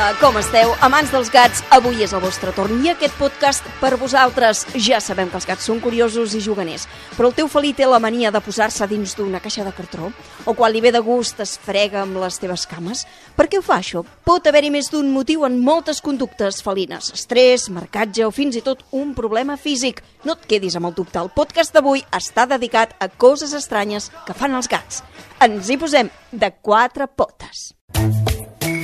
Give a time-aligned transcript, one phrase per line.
[0.00, 0.70] Hola, com esteu?
[0.80, 4.62] Amants dels gats, avui és el vostre torn i aquest podcast per vosaltres.
[4.72, 6.86] Ja sabem que els gats són curiosos i juganers,
[7.18, 10.08] però el teu felí té la mania de posar-se dins d'una caixa de cartró?
[10.48, 13.02] O quan li ve de gust es frega amb les teves cames?
[13.36, 14.00] Per què ho fa això?
[14.24, 17.12] Pot haver-hi més d'un motiu en moltes conductes felines.
[17.12, 20.00] Estrès, marcatge o fins i tot un problema físic.
[20.24, 21.20] No et quedis amb el dubte.
[21.20, 25.04] El podcast d'avui està dedicat a coses estranyes que fan els gats.
[25.44, 27.74] Ens hi posem de quatre potes.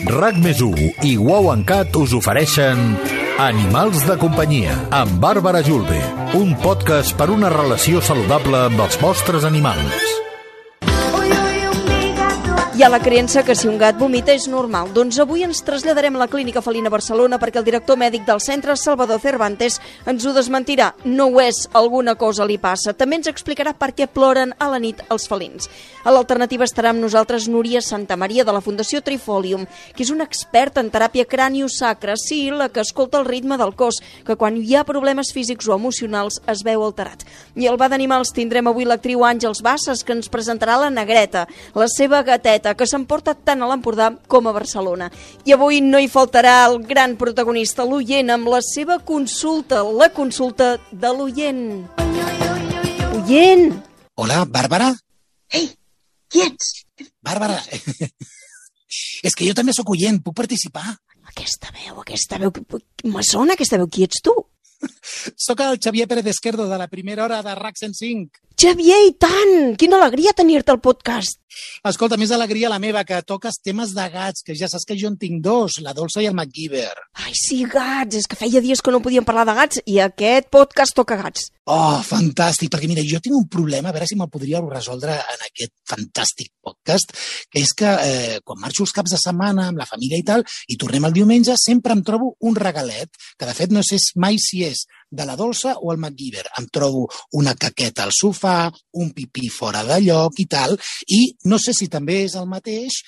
[0.06, 0.60] RAC més
[1.02, 2.78] i Wow Cat us ofereixen
[3.42, 5.98] Animals de companyia amb Bàrbara Julve,
[6.38, 10.25] un podcast per una relació saludable amb els vostres animals.
[12.86, 14.92] Ha la creença que si un gat vomita és normal.
[14.94, 18.76] Doncs avui ens traslladarem a la Clínica Felina Barcelona perquè el director mèdic del centre,
[18.78, 20.92] Salvador Cervantes, ens ho desmentirà.
[21.02, 22.94] No ho és, alguna cosa li passa.
[22.94, 25.66] També ens explicarà per què ploren a la nit els felins.
[26.06, 29.66] A l'alternativa estarà amb nosaltres Núria Santa Maria de la Fundació Trifolium,
[29.96, 33.98] que és una experta en teràpia craniosacra, sí, la que escolta el ritme del cos,
[34.22, 37.26] que quan hi ha problemes físics o emocionals es veu alterat.
[37.58, 41.90] I al Va d'Animals tindrem avui l'actriu Àngels Bassas, que ens presentarà la negreta, la
[41.90, 45.08] seva gateta, que s'emporta tant a l'Empordà com a Barcelona.
[45.48, 50.76] I avui no hi faltarà el gran protagonista, l'oient, amb la seva consulta, la consulta
[50.92, 51.64] de l'oient.
[53.16, 53.70] Oient!
[54.16, 54.92] Hola, Bàrbara?
[55.52, 55.70] Ei,
[56.30, 56.84] qui ets?
[57.24, 57.58] Bàrbara,
[59.26, 60.86] és que jo també sóc oient, puc participar?
[61.26, 62.52] Aquesta veu, aquesta veu,
[63.12, 64.32] me sona aquesta veu, qui ets tu?
[65.46, 68.45] Sóc el Xavier Pérez Esquerdo de la primera hora de RAC 105.
[68.56, 69.74] Xavier, i tant!
[69.76, 71.36] Quina alegria tenir-te al podcast.
[71.84, 75.10] Escolta, més alegria la meva, que toques temes de gats, que ja saps que jo
[75.12, 76.88] en tinc dos, la Dolça i el MacGyver.
[77.20, 80.48] Ai, sí, gats, és que feia dies que no podíem parlar de gats i aquest
[80.56, 81.50] podcast toca gats.
[81.68, 85.46] Oh, fantàstic, perquè mira, jo tinc un problema, a veure si me'l podríeu resoldre en
[85.50, 87.12] aquest fantàstic podcast,
[87.52, 90.46] que és que eh, quan marxo els caps de setmana amb la família i tal,
[90.72, 94.40] i tornem el diumenge, sempre em trobo un regalet, que de fet no sé mai
[94.40, 96.46] si és de la dolça o el MacGyver.
[96.60, 97.06] Em trobo
[97.38, 100.76] una caqueta al sofà, un pipí fora de lloc i tal,
[101.08, 103.02] i no sé si també és el mateix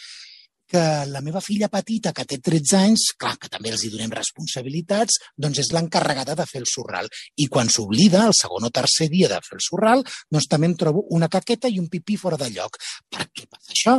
[0.69, 4.13] que la meva filla petita, que té 13 anys, clar, que també els hi donem
[4.15, 7.09] responsabilitats, doncs és l'encarregada de fer el sorral.
[7.41, 10.77] I quan s'oblida, el segon o tercer dia de fer el sorral, doncs també em
[10.77, 12.77] trobo una caqueta i un pipí fora de lloc.
[13.09, 13.97] Per què passa això?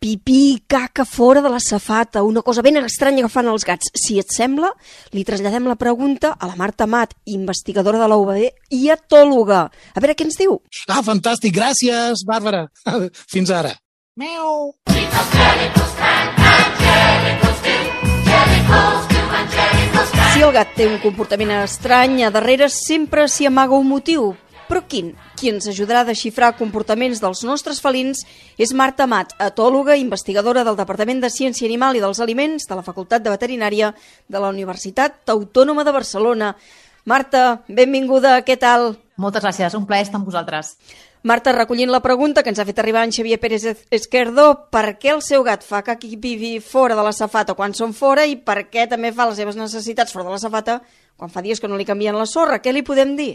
[0.00, 3.90] Pipí caca fora de la safata, una cosa ben estranya que fan els gats.
[3.92, 4.70] Si et sembla,
[5.12, 8.16] li traslladem la pregunta a la Marta Mat, investigadora de la
[8.70, 9.60] i etòloga.
[9.68, 10.56] A veure què ens diu.
[10.88, 12.66] Ah, fantàstic, gràcies, Bàrbara.
[13.34, 13.76] Fins ara.
[14.20, 14.74] Meu!
[20.34, 24.34] Si el gat té un comportament estrany, a darrere sempre s'hi amaga un motiu.
[24.68, 25.14] Però quin?
[25.40, 28.20] Qui ens ajudarà a desxifrar comportaments dels nostres felins
[28.60, 32.76] és Marta Mat, etòloga i investigadora del Departament de Ciència Animal i dels Aliments de
[32.76, 33.94] la Facultat de Veterinària
[34.28, 36.56] de la Universitat Autònoma de Barcelona.
[37.08, 38.98] Marta, benvinguda, què tal?
[39.16, 40.76] Moltes gràcies, un plaer estar amb vosaltres.
[41.22, 45.10] Marta, recollint la pregunta que ens ha fet arribar en Xavier Pérez Esquerdo, per què
[45.12, 48.70] el seu gat fa caqui pipi fora de la safata quan són fora i per
[48.72, 50.78] què també fa les seves necessitats fora de la safata
[51.20, 52.62] quan fa dies que no li canvien la sorra?
[52.64, 53.34] Què li podem dir?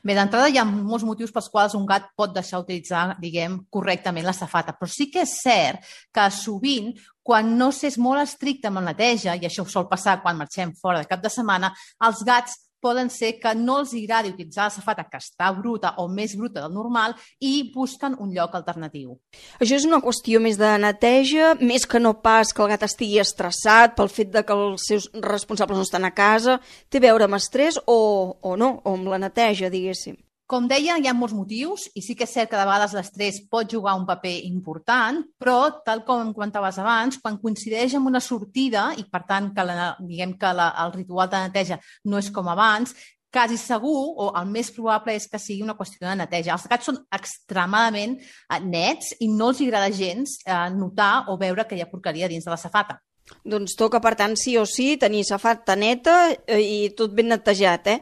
[0.00, 4.24] Bé, d'entrada hi ha molts motius pels quals un gat pot deixar utilitzar, diguem, correctament
[4.24, 8.80] la safata, però sí que és cert que sovint, quan no s'és molt estricte amb
[8.80, 11.74] la neteja, i això sol passar quan marxem fora de cap de setmana,
[12.08, 16.06] els gats poden ser que no els agradi utilitzar la safata que està bruta o
[16.08, 19.18] més bruta del normal i busquen un lloc alternatiu.
[19.60, 23.20] Això és una qüestió més de neteja, més que no pas que el gat estigui
[23.22, 26.58] estressat pel fet de que els seus responsables no estan a casa.
[26.88, 28.00] Té a veure amb estrès o,
[28.40, 30.18] o no, o amb la neteja, diguéssim.
[30.50, 33.36] Com deia, hi ha molts motius i sí que és cert que de vegades l'estrès
[33.52, 38.88] pot jugar un paper important, però, tal com comentaves abans, quan coincideix amb una sortida
[38.98, 41.78] i, per tant, que la, diguem que la, el ritual de neteja
[42.10, 42.96] no és com abans,
[43.30, 46.56] quasi segur, o el més probable és que sigui una qüestió de neteja.
[46.56, 51.68] Els gats són extremadament eh, nets i no els agrada gens eh, notar o veure
[51.70, 52.98] que hi ha porqueria dins de la safata.
[53.44, 57.88] Doncs toca, per tant, sí o sí, tenir safata neta eh, i tot ben netejat,
[57.88, 58.00] eh?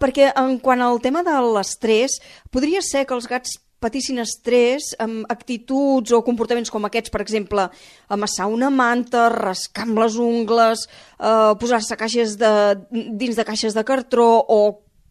[0.00, 2.16] Perquè en quant al tema de l'estrès,
[2.50, 7.68] podria ser que els gats patissin estrès amb actituds o comportaments com aquests, per exemple,
[8.08, 10.86] amassar una manta, rascar amb les ungles,
[11.20, 12.52] eh, posar-se caixes de,
[12.90, 14.60] dins de caixes de cartró o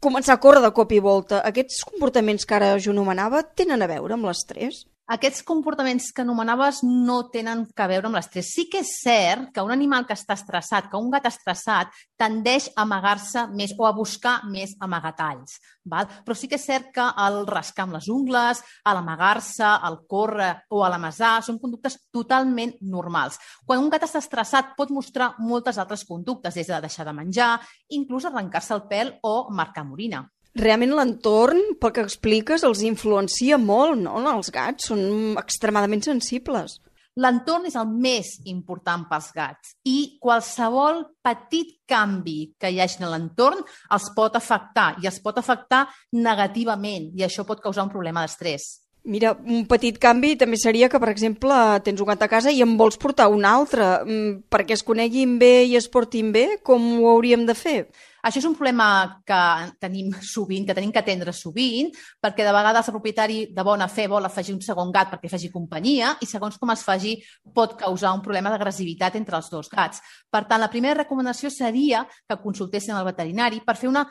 [0.02, 1.42] començar a córrer de cop i volta.
[1.46, 4.84] Aquests comportaments que ara jo anomenava tenen a veure amb l'estrès?
[5.06, 8.50] Aquests comportaments que anomenaves no tenen que veure amb l'estrès.
[8.56, 12.72] Sí que és cert que un animal que està estressat, que un gat estressat, tendeix
[12.74, 15.60] a amagar-se més o a buscar més amagatalls.
[15.86, 16.10] Val?
[16.26, 20.82] Però sí que és cert que el rascar amb les ungles, l'amagar-se, el córrer o
[20.90, 23.38] l'amasar són conductes totalment normals.
[23.66, 27.60] Quan un gat està estressat pot mostrar moltes altres conductes, des de deixar de menjar,
[27.94, 30.26] inclús arrencar-se el pèl o marcar morina
[30.56, 34.18] realment l'entorn, pel que expliques, els influencia molt, no?
[34.32, 36.80] Els gats són extremadament sensibles.
[37.16, 43.08] L'entorn és el més important pels gats i qualsevol petit canvi que hi hagi en
[43.14, 43.62] l'entorn
[43.96, 48.85] els pot afectar i els pot afectar negativament i això pot causar un problema d'estrès.
[49.06, 51.54] Mira, un petit canvi també seria que, per exemple,
[51.86, 53.86] tens un gat a casa i en vols portar un altre.
[54.02, 57.78] Mm, perquè es coneguin bé i es portin bé, com ho hauríem de fer?
[58.26, 59.40] Això és un problema que
[59.78, 64.08] tenim sovint, que tenim que atendre sovint, perquè de vegades el propietari de bona fe
[64.10, 67.14] vol afegir un segon gat perquè faci companyia i segons com es faci
[67.54, 70.02] pot causar un problema d'agressivitat entre els dos gats.
[70.34, 74.08] Per tant, la primera recomanació seria que consultessin el veterinari per fer una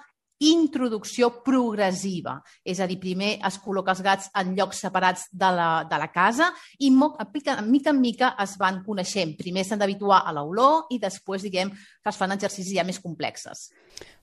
[0.51, 2.39] introducció progressiva.
[2.65, 6.11] És a dir, primer es col·loca els gats en llocs separats de la, de la
[6.13, 9.37] casa i mica, mica en mica es van coneixent.
[9.39, 13.71] Primer s'han d'habituar a l'olor i després, diguem, que es fan exercicis ja més complexes.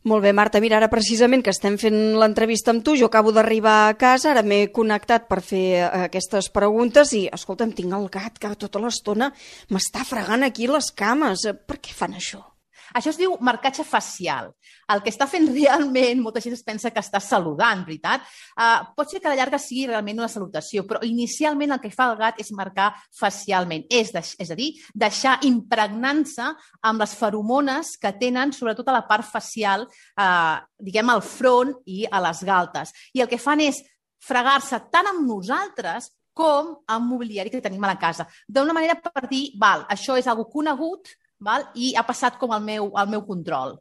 [0.04, 0.60] Molt bé, Marta.
[0.62, 4.42] Mira, ara precisament que estem fent l'entrevista amb tu, jo acabo d'arribar a casa, ara
[4.42, 9.32] m'he connectat per fer eh, aquestes preguntes i, escolta'm, tinc el gat que tota l'estona
[9.70, 11.46] m'està fregant aquí les cames.
[11.68, 12.51] Per què fan això?
[12.94, 14.52] Això es diu marcatge facial.
[14.92, 18.26] El que està fent realment, molta gent es pensa que està saludant, veritat?
[18.56, 21.94] Uh, pot ser que a la llarga sigui realment una salutació, però inicialment el que
[21.94, 26.52] fa el gat és marcar facialment, és, de, és a dir, deixar impregnant-se
[26.88, 29.88] amb les feromones que tenen sobretot a la part facial,
[30.20, 32.96] uh, diguem, al front i a les galtes.
[33.16, 33.82] I el que fan és
[34.22, 38.28] fregar-se tant amb nosaltres com amb mobiliari que tenim a la casa.
[38.48, 41.12] D'una manera per dir, val, això és algo conegut,
[41.42, 41.68] val?
[41.76, 43.78] i ha passat com al meu, al meu control.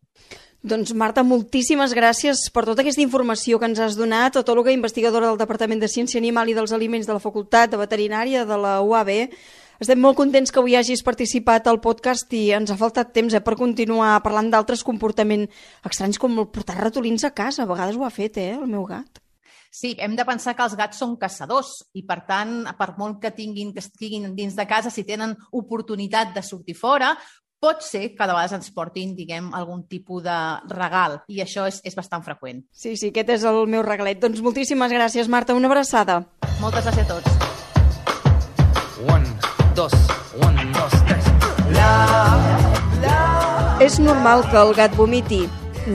[0.61, 5.41] Doncs Marta, moltíssimes gràcies per tota aquesta informació que ens has donat, etòloga investigadora del
[5.41, 9.11] Departament de Ciència Animal i dels Aliments de la Facultat de Veterinària de la UAB.
[9.81, 13.41] Estem molt contents que avui hagis participat al podcast i ens ha faltat temps eh,
[13.41, 15.49] per continuar parlant d'altres comportaments
[15.89, 17.65] estranys com el portar ratolins a casa.
[17.65, 19.23] A vegades ho ha fet, eh, el meu gat.
[19.73, 23.31] Sí, hem de pensar que els gats són caçadors i, per tant, per molt que
[23.31, 27.12] tinguin que estiguin dins de casa, si tenen oportunitat de sortir fora,
[27.61, 30.37] pot ser que de vegades ens portin, diguem, algun tipus de
[30.73, 32.65] regal, i això és, és bastant freqüent.
[32.73, 34.21] Sí, sí, aquest és el meu regalet.
[34.23, 35.55] Doncs moltíssimes gràcies, Marta.
[35.55, 36.23] Una abraçada.
[36.61, 37.29] Moltes gràcies a tots.
[39.01, 39.29] Un,
[39.77, 39.95] dos,
[40.41, 41.29] un, dos, tres.
[41.77, 41.91] La,
[43.05, 43.19] la...
[43.85, 45.45] És normal que el gat vomiti?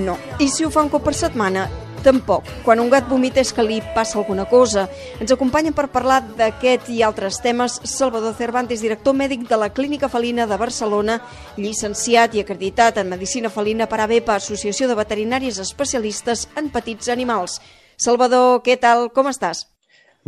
[0.06, 0.17] No.
[0.41, 1.67] I si ho fa un cop per setmana?
[2.05, 2.45] Tampoc.
[2.61, 4.83] Quan un gat vomita és que li passa alguna cosa.
[5.17, 10.05] Ens acompanya per parlar d'aquest i altres temes Salvador Cervantes, director mèdic de la Clínica
[10.13, 11.15] Felina de Barcelona,
[11.57, 17.57] llicenciat i acreditat en Medicina Felina per ABEPA, Associació de Veterinaris Especialistes en Petits Animals.
[17.97, 19.07] Salvador, què tal?
[19.09, 19.65] Com estàs?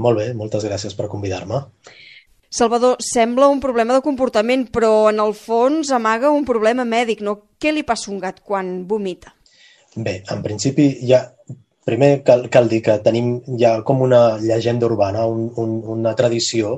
[0.01, 1.61] Molt bé, moltes gràcies per convidar-me.
[2.49, 7.37] Salvador, sembla un problema de comportament, però en el fons amaga un problema mèdic, no?
[7.61, 9.35] Què li passa a un gat quan vomita?
[9.93, 11.25] Bé, en principi ja
[11.87, 13.27] Primer cal, cal dir que tenim
[13.59, 16.71] ja com una llegenda urbana, un, un, una tradició,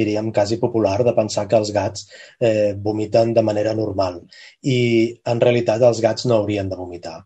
[0.00, 2.04] diríem, quasi popular, de pensar que els gats
[2.38, 4.20] eh, vomiten de manera normal.
[4.74, 4.76] I
[5.32, 7.16] en realitat els gats no haurien de vomitar.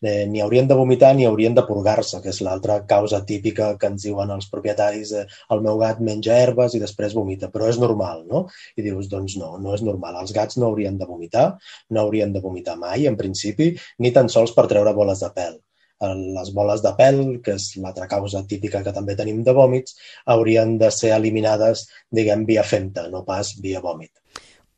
[0.00, 3.92] Eh, ni haurien de vomitar ni haurien de purgar-se, que és l'altra causa típica que
[3.92, 5.12] ens diuen els propietaris.
[5.20, 8.46] Eh, el meu gat menja herbes i després vomita, però és normal, no?
[8.72, 10.16] I dius, doncs no, no és normal.
[10.24, 11.46] Els gats no haurien de vomitar,
[11.92, 15.60] no haurien de vomitar mai, en principi, ni tan sols per treure boles de pèl
[16.00, 20.76] les boles de pèl, que és l'altra causa típica que també tenim de vòmits, haurien
[20.78, 24.12] de ser eliminades, diguem, via femta, no pas via vòmit.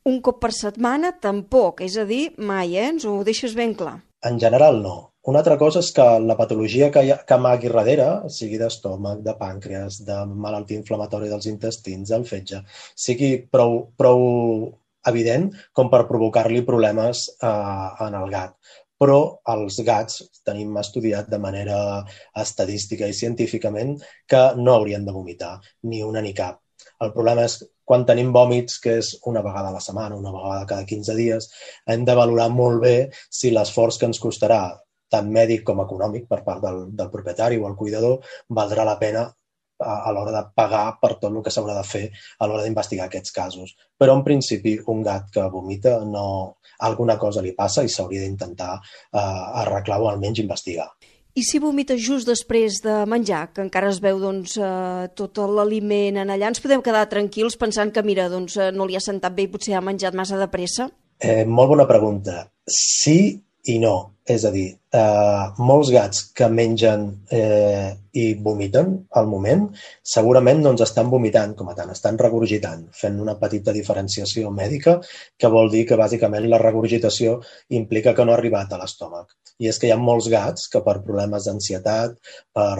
[0.07, 2.87] Un cop per setmana tampoc, és a dir, mai, eh?
[2.93, 3.99] Ens ho deixes ben clar.
[4.25, 4.97] En general, no.
[5.29, 9.35] Una altra cosa és que la patologia que, ha, que amagui darrere, sigui d'estómac, de
[9.37, 12.63] pàncreas, de malaltia inflamatòria dels intestins, del fetge,
[12.95, 14.23] sigui prou, prou
[15.11, 18.55] evident com per provocar-li problemes eh, en el gat
[18.99, 19.19] però
[19.53, 21.77] els gats tenim estudiat de manera
[22.43, 23.95] estadística i científicament
[24.27, 25.53] que no haurien de vomitar,
[25.83, 26.59] ni una ni cap.
[27.03, 27.57] El problema és
[27.89, 31.49] quan tenim vòmits, que és una vegada a la setmana, una vegada cada 15 dies,
[31.87, 32.95] hem de valorar molt bé
[33.39, 34.61] si l'esforç que ens costarà
[35.09, 38.19] tant mèdic com econòmic per part del, del propietari o el cuidador
[38.59, 39.25] valdrà la pena
[39.79, 42.05] a, a l'hora de pagar per tot el que s'haurà de fer
[42.39, 43.75] a l'hora d'investigar aquests casos.
[43.97, 46.25] Però, en principi, un gat que vomita no,
[46.85, 49.19] alguna cosa li passa i s'hauria d'intentar eh,
[49.63, 50.89] arreglar o almenys investigar.
[51.37, 56.17] I si vomita just després de menjar, que encara es veu doncs, eh, tot l'aliment
[56.23, 59.35] en allà, ens podem quedar tranquils pensant que, mira, doncs, eh, no li ha sentat
[59.37, 60.89] bé i potser ha menjat massa de pressa?
[61.19, 62.47] Eh, molt bona pregunta.
[62.69, 63.97] Sí i no.
[64.29, 69.63] És a dir, eh, molts gats que mengen eh, i vomiten al moment,
[70.05, 74.99] segurament no ens estan vomitant com a tant, estan regurgitant, fent una petita diferenciació mèdica,
[75.37, 77.39] que vol dir que bàsicament la regurgitació
[77.81, 79.33] implica que no ha arribat a l'estómac.
[79.57, 82.13] I és que hi ha molts gats que per problemes d'ansietat,
[82.53, 82.77] per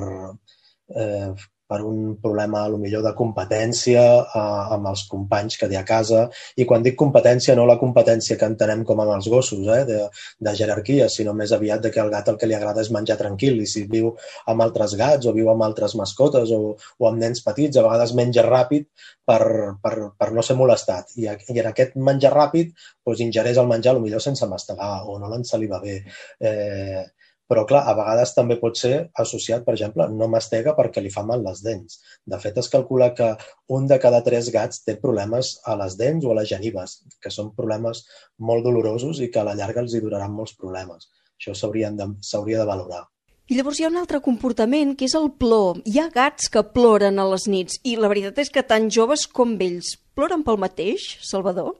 [0.95, 1.33] eh,
[1.69, 4.39] per un problema, a lo millor, de competència eh,
[4.75, 6.23] amb els companys que té a casa.
[6.57, 9.99] I quan dic competència, no la competència que entenem com amb els gossos, eh, de,
[10.47, 13.19] de jerarquia, sinó més aviat de que el gat el que li agrada és menjar
[13.21, 13.61] tranquil.
[13.61, 14.15] I si viu
[14.49, 18.15] amb altres gats o viu amb altres mascotes o, o amb nens petits, a vegades
[18.17, 18.89] menja ràpid
[19.29, 19.43] per,
[19.83, 21.13] per, per no ser molestat.
[21.21, 25.29] I, I en aquest menjar ràpid doncs, ingereix el menjar, millor sense mastegar o no
[25.29, 26.01] l'ensaliva bé.
[26.41, 27.05] Eh,
[27.49, 31.23] però, clar, a vegades també pot ser associat, per exemple, no mastega perquè li fa
[31.25, 31.97] mal les dents.
[32.29, 33.31] De fet, es calcula que
[33.75, 37.33] un de cada tres gats té problemes a les dents o a les genives, que
[37.33, 38.05] són problemes
[38.37, 41.09] molt dolorosos i que a la llarga els hi duraran molts problemes.
[41.39, 43.07] Això s'hauria de, de valorar.
[43.49, 45.79] I llavors hi ha un altre comportament, que és el plor.
[45.89, 49.25] Hi ha gats que ploren a les nits i la veritat és que tant joves
[49.25, 51.73] com vells ploren pel mateix, Salvador?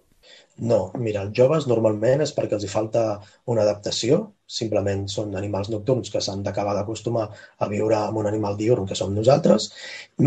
[0.59, 3.01] No, mira, els joves normalment és perquè els hi falta
[3.47, 4.17] una adaptació,
[4.59, 7.27] simplement són animals nocturns que s'han d'acabar d'acostumar
[7.63, 9.69] a viure amb un animal diurn que som nosaltres,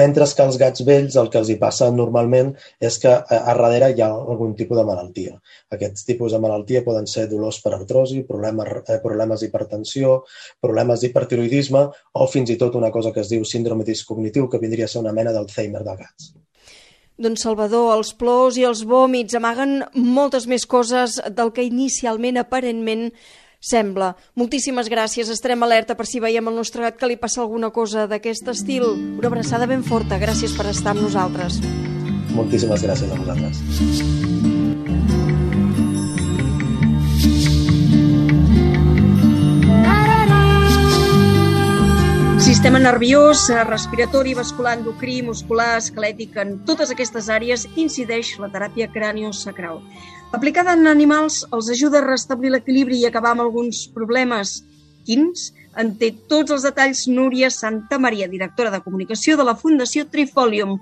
[0.03, 3.57] mentre que els gats vells el que els hi passa normalment és que a, a
[3.59, 5.35] darrere hi ha algun tipus de malaltia.
[5.77, 10.23] Aquests tipus de malaltia poden ser dolors per artrosi, problemes, eh, problemes d'hipertensió,
[10.63, 11.85] problemes d'hipertiroidisme
[12.23, 15.05] o fins i tot una cosa que es diu síndrome discognitiu que vindria a ser
[15.05, 16.33] una mena d'Alzheimer de gats.
[17.21, 23.11] Doncs Salvador, els plors i els vòmits amaguen moltes més coses del que inicialment aparentment
[23.63, 24.15] sembla.
[24.35, 28.09] Moltíssimes gràcies, estarem alerta per si veiem el nostre gat que li passa alguna cosa
[28.11, 28.89] d'aquest estil.
[29.21, 31.61] Una abraçada ben forta, gràcies per estar amb nosaltres.
[32.33, 33.61] Moltíssimes gràcies a vosaltres.
[42.43, 49.79] Sistema nerviós, respiratori, vascular, endocrí, muscular, esquelètic, en totes aquestes àrees incideix la teràpia craniosacral.
[50.35, 54.57] Aplicada en animals els ajuda a restablir l'equilibri i acabar amb alguns problemes.
[55.07, 55.53] Quins?
[55.79, 60.81] En té tots els detalls Núria Santa Maria, directora de comunicació de la Fundació Trifolium.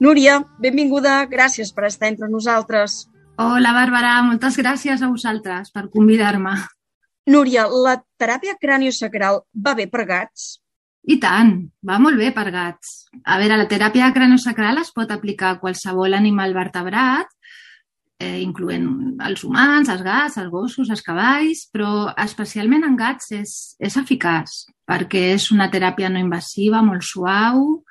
[0.00, 3.02] Núria, benvinguda, gràcies per estar entre nosaltres.
[3.36, 6.56] Hola, Bàrbara, moltes gràcies a vosaltres per convidar-me.
[7.28, 10.61] Núria, la teràpia craniosacral va bé per gats?
[11.02, 13.08] I tant, va molt bé per gats.
[13.26, 17.32] A veure, la teràpia craniosacral es pot aplicar a qualsevol animal vertebrat,
[18.22, 23.56] eh, incloent els humans, els gats, els gossos, els cavalls, però especialment en gats és,
[23.82, 27.82] és eficaç perquè és una teràpia no invasiva, molt suau,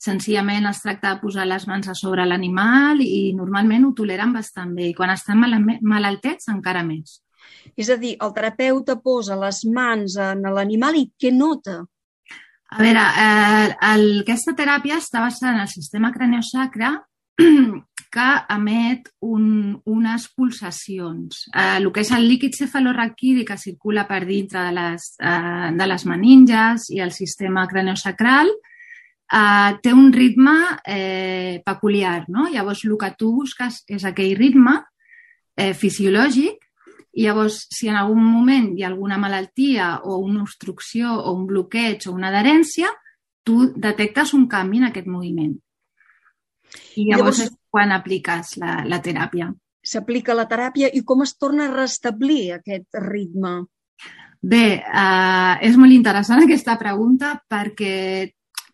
[0.00, 4.74] senzillament es tracta de posar les mans a sobre l'animal i normalment ho toleren bastant
[4.76, 7.20] bé i quan estan mal malaltets encara més.
[7.76, 11.82] És a dir, el terapeuta posa les mans en l'animal i què nota?
[12.68, 16.96] A veure, eh, el, aquesta teràpia està basada en el sistema craniosacre
[18.16, 21.44] que emet un, unes pulsacions.
[21.52, 25.88] Eh, el que és el líquid cefalorraquidi que circula per dintre de les, eh, de
[25.92, 32.24] les meninges i el sistema craniosacral eh, té un ritme eh, peculiar.
[32.28, 32.48] No?
[32.50, 34.80] Llavors, el que tu busques és aquell ritme
[35.56, 36.65] eh, fisiològic
[37.16, 41.46] i llavors, si en algun moment hi ha alguna malaltia o una obstrucció o un
[41.48, 42.90] bloqueig o una adherència,
[43.46, 45.54] tu detectes un canvi en aquest moviment.
[47.00, 49.48] I llavors, llavors és quan apliques la, la teràpia.
[49.86, 53.62] S'aplica la teràpia i com es torna a restablir aquest ritme?
[54.42, 57.96] Bé, eh, és molt interessant aquesta pregunta perquè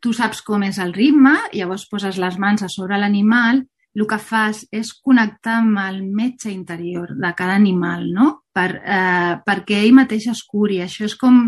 [0.03, 3.63] tu saps com és el ritme, llavors poses les mans a sobre l'animal
[3.95, 8.29] el que fas és connectar amb el metge interior de cada animal, no?
[8.53, 10.81] Per, eh, perquè ell mateix es curi.
[10.81, 11.43] Això és com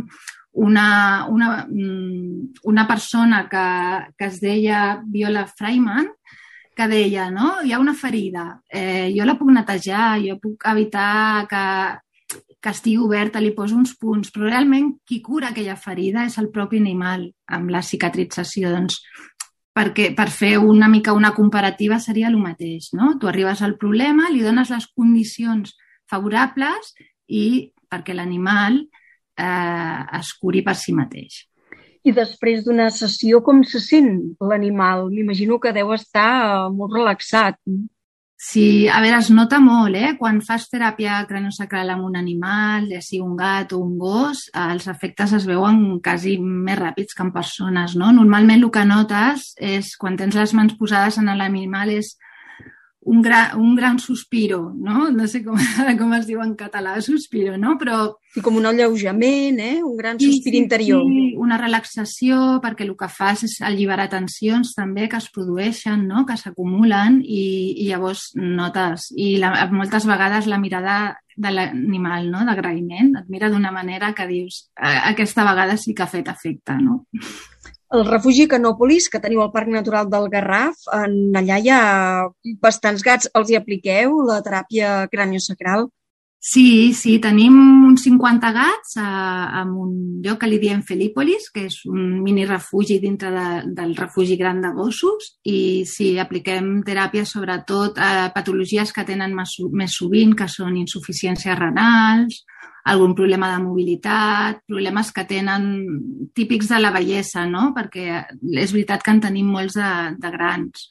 [0.55, 3.67] una, una, mm, una persona que,
[4.19, 6.13] que es deia Viola Freiman,
[6.75, 7.61] que deia, no?
[7.63, 11.65] Hi ha una ferida, eh, jo la puc netejar, jo puc evitar que,
[12.65, 16.51] que estigui oberta, li poso uns punts, però realment qui cura aquella ferida és el
[16.55, 18.73] propi animal amb la cicatrització.
[18.75, 18.99] Doncs
[19.75, 23.17] perquè per fer una mica una comparativa seria el mateix, no?
[23.19, 25.75] Tu arribes al problema, li dones les condicions
[26.11, 26.95] favorables
[27.27, 31.43] i perquè l'animal eh, es curi per si mateix.
[32.05, 34.11] I després d'una sessió, com se sent
[34.45, 35.09] l'animal?
[35.11, 37.57] M'imagino que deu estar molt relaxat.
[38.45, 40.11] Sí, a veure, es nota molt, eh?
[40.19, 44.67] Quan fas teràpia craniosacral amb un animal, ja sigui un gat o un gos, eh,
[44.75, 48.11] els efectes es veuen quasi més ràpids que en persones, no?
[48.13, 52.19] Normalment el que notes és, quan tens les mans posades en l'animal, és
[53.05, 55.11] un, gra, un gran sospiro, no?
[55.11, 55.57] No sé com,
[56.01, 57.77] com es diu en català, sospiro, no?
[57.81, 57.99] Però...
[58.35, 59.77] I com un alleujament, eh?
[59.85, 61.05] Un gran sospir sí, interior.
[61.07, 66.25] Sí, una relaxació, perquè el que fas és alliberar tensions també que es produeixen, no?
[66.27, 67.45] que s'acumulen i,
[67.85, 69.13] i llavors notes.
[69.15, 70.97] I la, moltes vegades la mirada
[71.37, 72.43] de l'animal, no?
[72.49, 76.79] d'agraïment, et mira d'una manera que dius aquesta vegada sí que ha fet efecte.
[76.83, 77.05] No?
[77.95, 81.83] El refugi Canòpolis, que teniu al Parc Natural del Garraf, en allà hi ha
[82.65, 83.29] bastants gats.
[83.39, 85.87] Els hi apliqueu la teràpia craniosacral?
[86.45, 87.55] Sí, sí, tenim
[87.89, 92.99] uns 50 gats a un lloc que li diem Felípolis, que és un mini refugi
[93.01, 93.47] dintre de,
[93.79, 99.57] del refugi gran de gossos i sí, apliquem teràpia sobretot a patologies que tenen més,
[99.73, 102.43] més sovint, que són insuficiències renals,
[102.93, 105.71] algun problema de mobilitat, problemes que tenen
[106.37, 107.71] típics de la bellesa, no?
[107.73, 108.21] perquè
[108.53, 110.91] és veritat que en tenim molts de, de grans.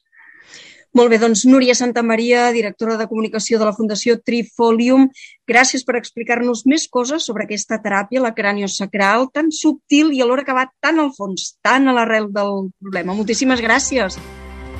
[0.94, 5.08] Molt bé, doncs Núria Santa Maria, directora de comunicació de la Fundació Trifolium,
[5.50, 10.54] gràcies per explicar-nos més coses sobre aquesta teràpia, la craniosacral, tan subtil i alhora que
[10.54, 13.18] va tan al fons, tan a l'arrel del problema.
[13.18, 14.22] Moltíssimes gràcies.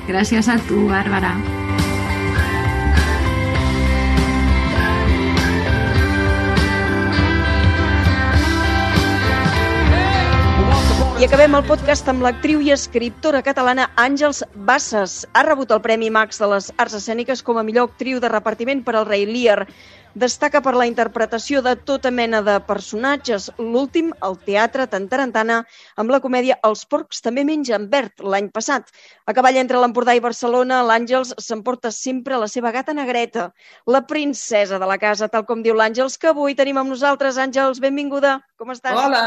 [0.06, 1.34] Gràcies a tu, Bàrbara.
[11.24, 15.14] Acabem el podcast amb l'actriu i escriptora catalana Àngels Bassas.
[15.32, 18.82] Ha rebut el Premi Max de les Arts Escèniques com a millor actriu de repartiment
[18.84, 19.64] per al Rei Lear.
[20.14, 23.48] Destaca per la interpretació de tota mena de personatges.
[23.58, 25.56] L'últim, el teatre Tantarantana,
[25.98, 28.92] amb la comèdia Els porcs també mengen verd, l'any passat.
[29.26, 33.48] A cavall entre l'Empordà i Barcelona, l'Àngels s'emporta sempre la seva gata negreta,
[33.90, 37.40] la princesa de la casa, tal com diu l'Àngels, que avui tenim amb nosaltres.
[37.42, 38.36] Àngels, benvinguda.
[38.54, 38.94] Com estàs?
[38.94, 39.24] Hola,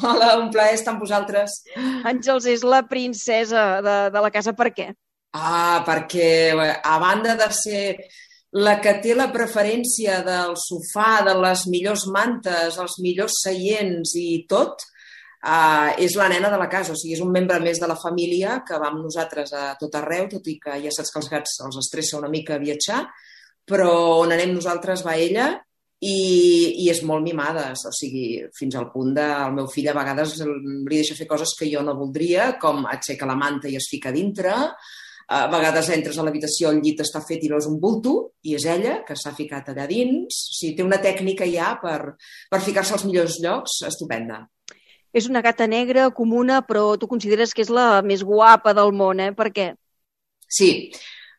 [0.00, 1.60] hola, un plaer estar amb vosaltres.
[2.08, 4.56] Àngels és la princesa de, de la casa.
[4.56, 4.88] Per què?
[5.36, 7.84] Ah, perquè a banda de ser
[8.52, 14.44] la que té la preferència del sofà, de les millors mantes, els millors seients i
[14.50, 14.82] tot,
[15.46, 17.98] uh, és la nena de la casa, o sigui, és un membre més de la
[18.00, 21.30] família que va amb nosaltres a tot arreu, tot i que ja saps que els
[21.30, 23.04] gats els estressa una mica viatjar,
[23.66, 23.90] però
[24.24, 25.52] on anem nosaltres va ella
[26.00, 29.94] i, i és molt mimada, o sigui, fins al punt de el meu fill a
[29.94, 33.86] vegades li deixa fer coses que jo no voldria, com aixeca la manta i es
[33.92, 34.56] fica dintre,
[35.30, 38.64] a vegades entres a l'habitació, el llit està fet i és un bulto, i és
[38.66, 40.40] ella que s'ha ficat allà dins.
[40.50, 42.16] O sigui, té una tècnica ja per,
[42.50, 44.42] per ficar-se als millors llocs estupenda.
[45.14, 49.22] És una gata negra, comuna, però tu consideres que és la més guapa del món,
[49.22, 49.30] eh?
[49.34, 49.70] Per què?
[50.50, 50.90] Sí,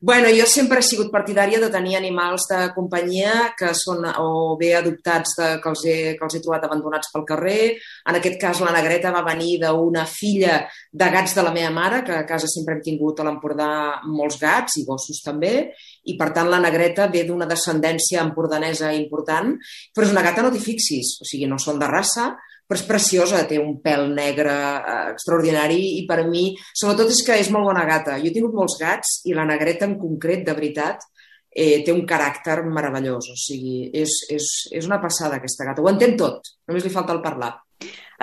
[0.04, 4.72] Bueno, jo sempre he sigut partidària de tenir animals de companyia que són o bé
[4.74, 7.76] adoptats de, que, els he, que els he trobat abandonats pel carrer.
[8.10, 10.58] En aquest cas, la negreta va venir d'una filla
[10.90, 13.70] de gats de la meva mare, que a casa sempre hem tingut a l'Empordà
[14.10, 15.70] molts gats i gossos també,
[16.10, 19.54] i per tant la negreta ve d'una descendència empordanesa important,
[19.94, 22.32] però és una gata, no t'hi fixis, o sigui, no són de raça,
[22.72, 27.36] però és preciosa, té un pèl negre eh, extraordinari i per mi, sobretot és que
[27.36, 28.16] és molt bona gata.
[28.22, 31.04] Jo he tingut molts gats i la negreta en concret, de veritat,
[31.52, 35.84] eh, té un caràcter meravellós, o sigui, és, és, és una passada aquesta gata.
[35.84, 37.58] Ho entén tot, només li falta el parlar.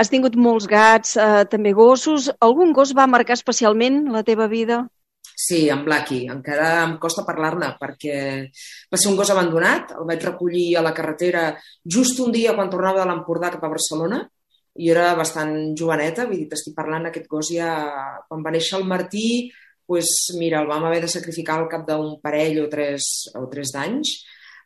[0.00, 2.30] Has tingut molts gats, eh, també gossos.
[2.40, 4.86] Algun gos va marcar especialment la teva vida?
[5.28, 6.22] Sí, en Blacky.
[6.32, 8.16] Encara em costa parlar-ne perquè
[8.88, 9.92] va ser un gos abandonat.
[10.00, 11.50] El vaig recollir a la carretera
[11.84, 14.24] just un dia quan tornava de l'Empordà cap a Barcelona
[14.78, 17.72] jo era bastant joveneta, vull dir, t'estic parlant, aquest gos ja...
[18.28, 19.50] Quan va néixer el Martí,
[19.88, 23.72] pues, mira, el vam haver de sacrificar al cap d'un parell o tres, o tres
[23.74, 24.12] d'anys.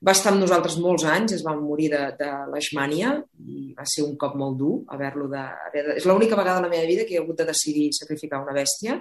[0.03, 3.15] Va estar amb nosaltres molts anys, es va morir de, de leishmània
[3.47, 5.97] i va ser un cop molt dur haver-lo de, haver de...
[6.01, 8.99] És l'única vegada a la meva vida que he hagut de decidir sacrificar una bèstia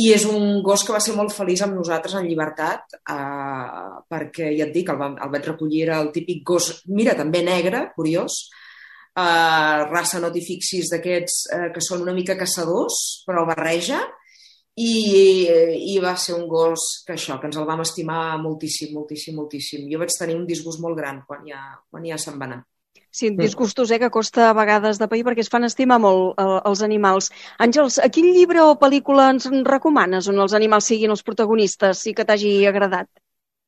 [0.00, 4.48] i és un gos que va ser molt feliç amb nosaltres en llibertat eh, perquè,
[4.56, 7.90] ja et dic, el, va, el vaig recollir, era el típic gos, mira, també negre,
[7.94, 8.46] curiós,
[9.16, 14.02] uh, raça no t'hi fixis d'aquests uh, que són una mica caçadors, però barreja,
[14.74, 15.46] i,
[15.94, 19.88] i va ser un gos que això, que ens el vam estimar moltíssim, moltíssim, moltíssim.
[19.90, 22.64] Jo vaig tenir un disgust molt gran quan ja, quan ja se'n va anar.
[23.14, 26.46] Sí, disgustos, eh, que costa a vegades de pair perquè es fan estimar molt eh,
[26.66, 27.30] els animals.
[27.62, 32.14] Àngels, a quin llibre o pel·lícula ens recomanes on els animals siguin els protagonistes i
[32.18, 33.06] que t'hagi agradat?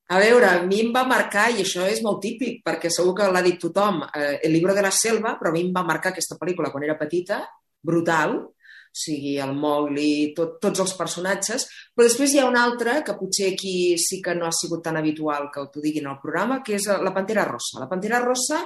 [0.08, 3.30] A veure, a mi em va marcar, i això és molt típic, perquè segur que
[3.30, 6.12] l'ha dit tothom, eh, El libro de la selva, però a mi em va marcar
[6.12, 7.40] aquesta pel·lícula quan era petita,
[7.82, 8.36] brutal.
[8.36, 13.16] O sigui, el Mowgli, tot, tots els personatges, però després hi ha un altre que
[13.18, 16.78] potser aquí sí que no ha sigut tan habitual que t'ho diguin al programa, que
[16.78, 17.82] és la Pantera Rossa.
[17.82, 18.62] La Pantera Rossa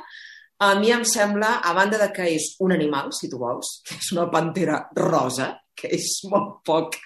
[0.61, 3.97] a mi em sembla, a banda de que és un animal, si tu vols, que
[4.03, 6.99] és una pantera rosa, que és molt poc,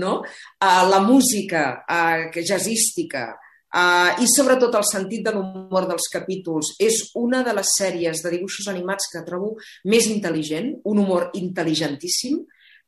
[0.00, 0.18] no?
[0.60, 3.30] Uh, la música uh, jazzística,
[3.70, 8.32] Uh, I sobretot el sentit de l'humor dels capítols és una de les sèries de
[8.32, 9.52] dibuixos animats que trobo
[9.86, 12.40] més intel·ligent, un humor intel·ligentíssim,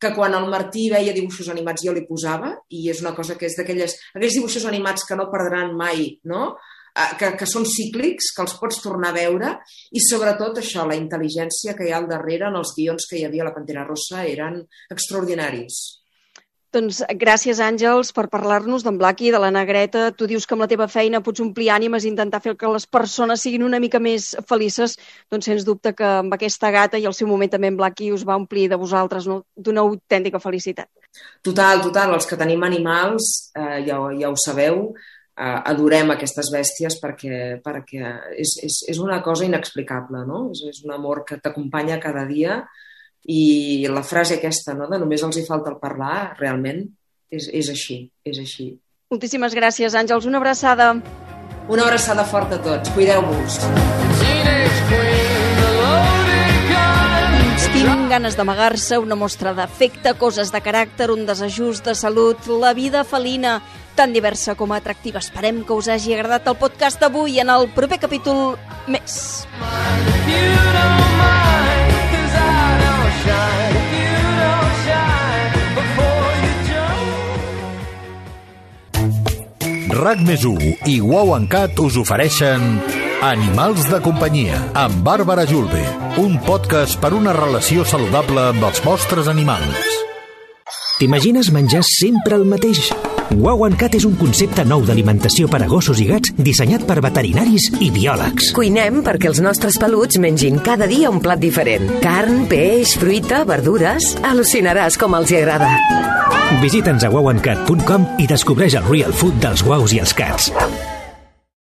[0.03, 3.47] que quan el Martí veia dibuixos animats jo li posava, i és una cosa que
[3.47, 6.57] és d'aquells dibuixos animats que no perdran mai, no?
[6.93, 9.55] Uh, que, que són cíclics, que els pots tornar a veure,
[9.95, 13.27] i sobretot això, la intel·ligència que hi ha al darrere en els guions que hi
[13.31, 16.02] havia a la Pantera Rossa eren extraordinaris.
[16.73, 20.07] Doncs gràcies, Àngels, per parlar-nos d'en Blackie, de la negreta.
[20.17, 22.87] Tu dius que amb la teva feina pots omplir ànimes i intentar fer que les
[22.89, 24.95] persones siguin una mica més felices.
[25.29, 28.25] Doncs sens dubte que amb aquesta gata i el seu moment també en Blackie us
[28.25, 29.43] va omplir de vosaltres no?
[29.53, 30.89] d'una autèntica felicitat.
[31.45, 32.15] Total, total.
[32.17, 34.87] Els que tenim animals, eh, ja, ja ho sabeu,
[35.37, 40.47] eh, adorem aquestes bèsties perquè, perquè és, és, és una cosa inexplicable, no?
[40.57, 42.63] És, és un amor que t'acompanya cada dia
[43.25, 46.85] i la frase aquesta, no?, de només els hi falta el parlar, realment
[47.31, 48.73] és, és així, és així.
[49.13, 50.27] Moltíssimes gràcies, Àngels.
[50.27, 50.95] Una abraçada.
[51.69, 52.91] Una abraçada forta a tots.
[52.97, 53.61] Cuideu-vos.
[57.73, 63.05] Tinc ganes d'amagar-se, una mostra d'afecte, coses de caràcter, un desajust de salut, la vida
[63.05, 63.61] felina,
[63.97, 65.21] tan diversa com atractiva.
[65.21, 68.57] Esperem que us hagi agradat el podcast d'avui en el proper capítol
[68.89, 69.47] més.
[80.03, 80.43] RAC més
[80.91, 82.65] i Wow en Cat us ofereixen
[83.23, 85.85] Animals de companyia amb Bàrbara Julve,
[86.19, 89.95] un podcast per una relació saludable amb els vostres animals.
[90.99, 92.89] T'imagines menjar sempre el mateix?
[93.31, 97.71] Wow Cat és un concepte nou d'alimentació per a gossos i gats dissenyat per veterinaris
[97.81, 98.53] i biòlegs.
[98.57, 101.89] Cuinem perquè els nostres peluts mengin cada dia un plat diferent.
[102.05, 104.13] Carn, peix, fruita, verdures...
[104.33, 105.69] Al·lucinaràs com els hi agrada.
[106.63, 110.51] Visita'ns a wowandcat.com i descobreix el real food dels guaus i els cats.